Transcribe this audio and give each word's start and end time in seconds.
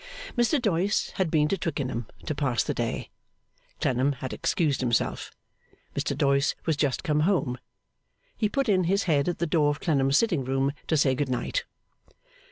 Mr 0.35 0.59
Doyce 0.59 1.11
had 1.17 1.29
been 1.29 1.47
to 1.49 1.59
Twickenham 1.59 2.07
to 2.25 2.33
pass 2.33 2.63
the 2.63 2.73
day. 2.73 3.11
Clennam 3.79 4.13
had 4.13 4.33
excused 4.33 4.81
himself. 4.81 5.31
Mr 5.95 6.17
Doyce 6.17 6.55
was 6.65 6.75
just 6.75 7.03
come 7.03 7.19
home. 7.19 7.59
He 8.35 8.49
put 8.49 8.67
in 8.67 8.85
his 8.85 9.03
head 9.03 9.29
at 9.29 9.37
the 9.37 9.45
door 9.45 9.69
of 9.69 9.79
Clennam's 9.79 10.17
sitting 10.17 10.43
room 10.43 10.71
to 10.87 10.97
say 10.97 11.13
Good 11.13 11.29
night. 11.29 11.65